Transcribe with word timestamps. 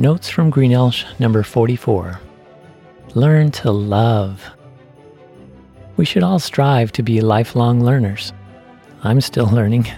Notes 0.00 0.28
from 0.28 0.52
Greenelsh 0.52 1.04
number 1.18 1.42
44. 1.42 2.20
Learn 3.16 3.50
to 3.50 3.72
love. 3.72 4.44
We 5.96 6.04
should 6.04 6.22
all 6.22 6.38
strive 6.38 6.92
to 6.92 7.02
be 7.02 7.20
lifelong 7.20 7.82
learners. 7.82 8.32
I'm 9.02 9.20
still 9.20 9.46
learning. 9.52 9.88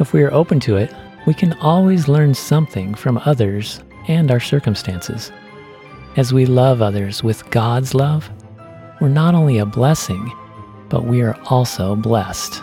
If 0.00 0.12
we 0.12 0.24
are 0.24 0.34
open 0.34 0.58
to 0.60 0.78
it, 0.78 0.92
we 1.28 1.32
can 1.32 1.52
always 1.60 2.08
learn 2.08 2.34
something 2.34 2.96
from 2.96 3.18
others 3.18 3.84
and 4.08 4.32
our 4.32 4.40
circumstances. 4.40 5.30
As 6.16 6.32
we 6.32 6.44
love 6.44 6.82
others 6.82 7.22
with 7.22 7.48
God's 7.50 7.94
love, 7.94 8.28
we're 9.00 9.06
not 9.06 9.36
only 9.36 9.58
a 9.58 9.64
blessing, 9.64 10.28
but 10.88 11.04
we 11.04 11.22
are 11.22 11.38
also 11.44 11.94
blessed. 11.94 12.60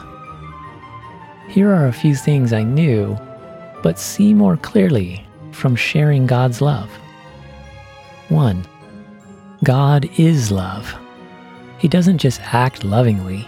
Here 1.47 1.73
are 1.73 1.87
a 1.87 1.93
few 1.93 2.13
things 2.13 2.51
I 2.51 2.63
knew, 2.63 3.17
but 3.81 3.97
see 3.97 4.33
more 4.33 4.57
clearly 4.57 5.25
from 5.59 5.75
sharing 5.75 6.25
God's 6.25 6.61
love. 6.61 6.89
1. 8.29 8.65
God 9.63 10.09
is 10.17 10.51
love. 10.51 10.95
He 11.77 11.87
doesn't 11.87 12.19
just 12.19 12.41
act 12.41 12.83
lovingly, 12.83 13.47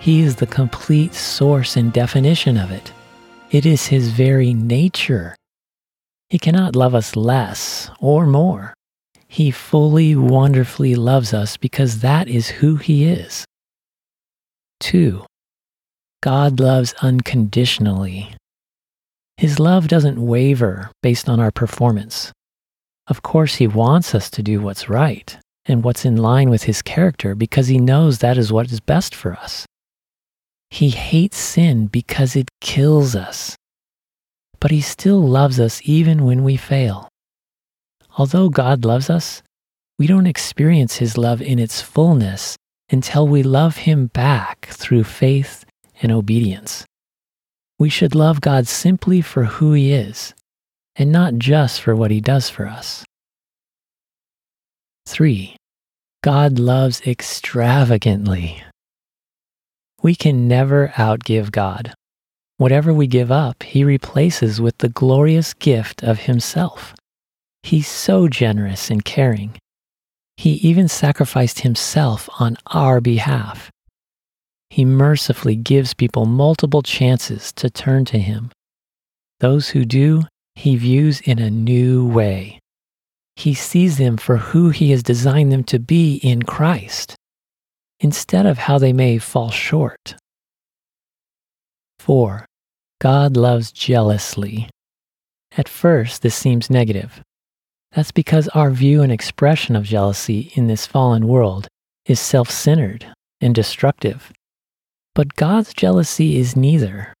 He 0.00 0.20
is 0.20 0.36
the 0.36 0.46
complete 0.46 1.14
source 1.14 1.76
and 1.76 1.92
definition 1.92 2.56
of 2.56 2.70
it. 2.70 2.92
It 3.50 3.64
is 3.64 3.86
His 3.86 4.10
very 4.10 4.52
nature. 4.52 5.36
He 6.28 6.38
cannot 6.38 6.74
love 6.74 6.94
us 6.94 7.16
less 7.16 7.90
or 8.00 8.26
more. 8.26 8.74
He 9.28 9.50
fully, 9.50 10.16
wonderfully 10.16 10.94
loves 10.94 11.32
us 11.32 11.56
because 11.56 12.00
that 12.00 12.28
is 12.28 12.48
who 12.48 12.76
He 12.76 13.04
is. 13.04 13.44
2. 14.80 15.24
God 16.22 16.58
loves 16.58 16.94
unconditionally. 17.02 18.34
His 19.36 19.58
love 19.58 19.88
doesn't 19.88 20.24
waver 20.24 20.90
based 21.02 21.28
on 21.28 21.40
our 21.40 21.50
performance. 21.50 22.32
Of 23.06 23.22
course, 23.22 23.56
He 23.56 23.66
wants 23.66 24.14
us 24.14 24.30
to 24.30 24.42
do 24.42 24.60
what's 24.60 24.88
right 24.88 25.36
and 25.66 25.82
what's 25.82 26.04
in 26.04 26.16
line 26.16 26.50
with 26.50 26.64
His 26.64 26.82
character 26.82 27.34
because 27.34 27.66
He 27.66 27.78
knows 27.78 28.18
that 28.18 28.38
is 28.38 28.52
what 28.52 28.70
is 28.70 28.80
best 28.80 29.14
for 29.14 29.34
us. 29.34 29.66
He 30.70 30.90
hates 30.90 31.36
sin 31.36 31.88
because 31.88 32.36
it 32.36 32.48
kills 32.60 33.14
us. 33.14 33.56
But 34.60 34.70
He 34.70 34.80
still 34.80 35.20
loves 35.20 35.58
us 35.58 35.80
even 35.84 36.24
when 36.24 36.44
we 36.44 36.56
fail. 36.56 37.08
Although 38.16 38.48
God 38.48 38.84
loves 38.84 39.10
us, 39.10 39.42
we 39.98 40.06
don't 40.06 40.26
experience 40.26 40.96
His 40.96 41.18
love 41.18 41.42
in 41.42 41.58
its 41.58 41.82
fullness 41.82 42.56
until 42.88 43.26
we 43.26 43.42
love 43.42 43.78
Him 43.78 44.06
back 44.06 44.68
through 44.70 45.04
faith 45.04 45.64
and 46.00 46.12
obedience. 46.12 46.84
We 47.78 47.88
should 47.88 48.14
love 48.14 48.40
God 48.40 48.66
simply 48.66 49.20
for 49.20 49.44
who 49.44 49.72
He 49.72 49.92
is 49.92 50.34
and 50.96 51.10
not 51.10 51.34
just 51.34 51.80
for 51.80 51.94
what 51.96 52.10
He 52.10 52.20
does 52.20 52.48
for 52.48 52.66
us. 52.66 53.04
3. 55.06 55.56
God 56.22 56.58
loves 56.58 57.02
extravagantly. 57.06 58.62
We 60.02 60.14
can 60.14 60.48
never 60.48 60.88
outgive 60.96 61.50
God. 61.50 61.94
Whatever 62.56 62.94
we 62.94 63.06
give 63.06 63.32
up, 63.32 63.62
He 63.62 63.84
replaces 63.84 64.60
with 64.60 64.78
the 64.78 64.88
glorious 64.88 65.52
gift 65.54 66.02
of 66.02 66.20
Himself. 66.20 66.94
He's 67.62 67.88
so 67.88 68.28
generous 68.28 68.90
and 68.90 69.04
caring. 69.04 69.58
He 70.36 70.52
even 70.54 70.88
sacrificed 70.88 71.60
Himself 71.60 72.28
on 72.38 72.56
our 72.66 73.00
behalf. 73.00 73.70
He 74.74 74.84
mercifully 74.84 75.54
gives 75.54 75.94
people 75.94 76.26
multiple 76.26 76.82
chances 76.82 77.52
to 77.52 77.70
turn 77.70 78.04
to 78.06 78.18
Him. 78.18 78.50
Those 79.38 79.68
who 79.68 79.84
do, 79.84 80.22
He 80.56 80.74
views 80.74 81.20
in 81.20 81.38
a 81.38 81.48
new 81.48 82.04
way. 82.04 82.58
He 83.36 83.54
sees 83.54 83.98
them 83.98 84.16
for 84.16 84.38
who 84.38 84.70
He 84.70 84.90
has 84.90 85.04
designed 85.04 85.52
them 85.52 85.62
to 85.70 85.78
be 85.78 86.16
in 86.16 86.42
Christ 86.42 87.14
instead 88.00 88.46
of 88.46 88.58
how 88.58 88.78
they 88.78 88.92
may 88.92 89.18
fall 89.18 89.52
short. 89.52 90.16
4. 92.00 92.44
God 93.00 93.36
loves 93.36 93.70
jealously. 93.70 94.68
At 95.56 95.68
first, 95.68 96.22
this 96.22 96.34
seems 96.34 96.68
negative. 96.68 97.22
That's 97.92 98.10
because 98.10 98.48
our 98.48 98.72
view 98.72 99.02
and 99.02 99.12
expression 99.12 99.76
of 99.76 99.84
jealousy 99.84 100.50
in 100.56 100.66
this 100.66 100.84
fallen 100.84 101.28
world 101.28 101.68
is 102.06 102.18
self 102.18 102.50
centered 102.50 103.06
and 103.40 103.54
destructive. 103.54 104.32
But 105.14 105.36
God's 105.36 105.72
jealousy 105.72 106.38
is 106.38 106.56
neither. 106.56 107.14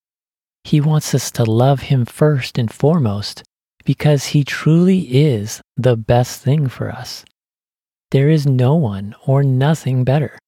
He 0.64 0.80
wants 0.80 1.14
us 1.14 1.30
to 1.32 1.44
love 1.44 1.82
Him 1.82 2.04
first 2.04 2.58
and 2.58 2.72
foremost 2.72 3.44
because 3.84 4.26
He 4.26 4.42
truly 4.42 5.00
is 5.00 5.60
the 5.76 5.96
best 5.96 6.40
thing 6.40 6.68
for 6.68 6.90
us. 6.90 7.24
There 8.10 8.28
is 8.28 8.46
no 8.46 8.74
one 8.74 9.14
or 9.26 9.44
nothing 9.44 10.02
better. 10.02 10.38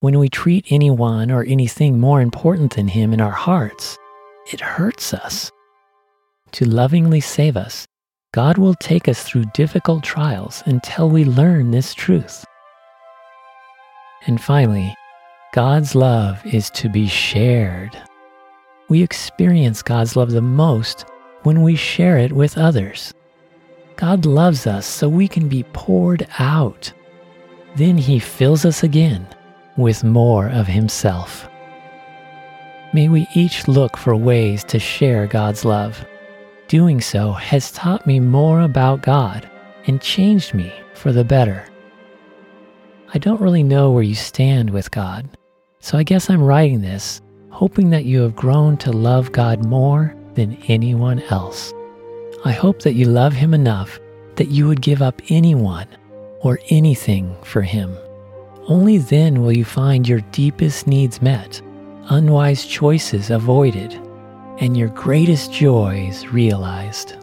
When 0.00 0.18
we 0.18 0.28
treat 0.28 0.66
anyone 0.70 1.30
or 1.30 1.44
anything 1.44 1.98
more 1.98 2.20
important 2.20 2.76
than 2.76 2.88
Him 2.88 3.12
in 3.12 3.20
our 3.20 3.32
hearts, 3.32 3.98
it 4.52 4.60
hurts 4.60 5.12
us. 5.12 5.50
To 6.52 6.64
lovingly 6.64 7.20
save 7.20 7.56
us, 7.56 7.84
God 8.32 8.56
will 8.56 8.74
take 8.74 9.08
us 9.08 9.22
through 9.22 9.46
difficult 9.52 10.02
trials 10.02 10.62
until 10.64 11.10
we 11.10 11.24
learn 11.24 11.72
this 11.72 11.92
truth. 11.92 12.44
And 14.26 14.40
finally, 14.40 14.94
God's 15.52 15.94
love 15.94 16.44
is 16.44 16.68
to 16.70 16.90
be 16.90 17.06
shared. 17.06 17.96
We 18.90 19.02
experience 19.02 19.82
God's 19.82 20.14
love 20.14 20.30
the 20.30 20.42
most 20.42 21.06
when 21.42 21.62
we 21.62 21.74
share 21.74 22.18
it 22.18 22.32
with 22.32 22.58
others. 22.58 23.14
God 23.96 24.26
loves 24.26 24.66
us 24.66 24.84
so 24.84 25.08
we 25.08 25.26
can 25.26 25.48
be 25.48 25.62
poured 25.72 26.26
out. 26.38 26.92
Then 27.76 27.96
He 27.96 28.18
fills 28.18 28.66
us 28.66 28.82
again 28.82 29.26
with 29.78 30.04
more 30.04 30.48
of 30.48 30.66
Himself. 30.66 31.48
May 32.92 33.08
we 33.08 33.26
each 33.34 33.66
look 33.68 33.96
for 33.96 34.14
ways 34.14 34.64
to 34.64 34.78
share 34.78 35.26
God's 35.26 35.64
love. 35.64 36.04
Doing 36.68 37.00
so 37.00 37.32
has 37.32 37.72
taught 37.72 38.06
me 38.06 38.20
more 38.20 38.60
about 38.60 39.00
God 39.00 39.48
and 39.86 39.98
changed 40.02 40.52
me 40.52 40.74
for 40.92 41.10
the 41.10 41.24
better. 41.24 41.64
I 43.14 43.18
don't 43.18 43.40
really 43.40 43.62
know 43.62 43.90
where 43.90 44.02
you 44.02 44.14
stand 44.14 44.68
with 44.68 44.90
God, 44.90 45.26
so 45.80 45.96
I 45.96 46.02
guess 46.02 46.28
I'm 46.28 46.42
writing 46.42 46.82
this 46.82 47.22
hoping 47.50 47.90
that 47.90 48.04
you 48.04 48.20
have 48.20 48.36
grown 48.36 48.76
to 48.76 48.92
love 48.92 49.32
God 49.32 49.64
more 49.64 50.14
than 50.34 50.62
anyone 50.68 51.20
else. 51.22 51.72
I 52.44 52.52
hope 52.52 52.82
that 52.82 52.94
you 52.94 53.06
love 53.06 53.32
Him 53.32 53.54
enough 53.54 53.98
that 54.36 54.50
you 54.50 54.68
would 54.68 54.82
give 54.82 55.02
up 55.02 55.20
anyone 55.28 55.88
or 56.40 56.60
anything 56.68 57.34
for 57.42 57.62
Him. 57.62 57.96
Only 58.68 58.98
then 58.98 59.42
will 59.42 59.56
you 59.56 59.64
find 59.64 60.06
your 60.06 60.20
deepest 60.30 60.86
needs 60.86 61.22
met, 61.22 61.60
unwise 62.10 62.66
choices 62.66 63.30
avoided, 63.30 63.94
and 64.58 64.76
your 64.76 64.90
greatest 64.90 65.52
joys 65.52 66.26
realized. 66.26 67.16